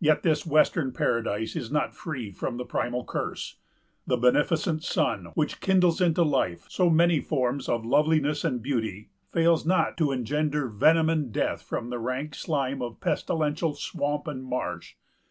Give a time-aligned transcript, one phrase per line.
[0.00, 3.56] Yet this western paradise is not free from the primal curse.
[4.06, 9.64] The beneficent sun, which kindles into life so many forms of loveliness and beauty, fails
[9.64, 14.94] not to engender venom and death from the rank slime of pestilential swamp and marsh.